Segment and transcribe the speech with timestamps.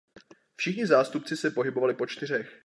[0.55, 2.59] Všichni zástupci se pohybovali po čtyřech.